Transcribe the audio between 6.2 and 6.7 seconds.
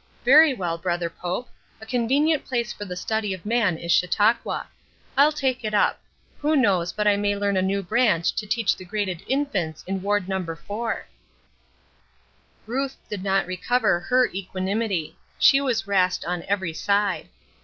Who